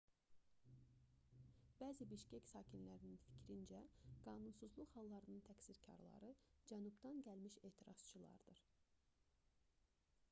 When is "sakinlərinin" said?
2.53-3.19